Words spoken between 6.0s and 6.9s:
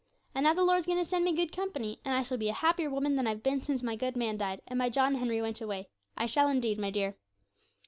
I shall indeed, my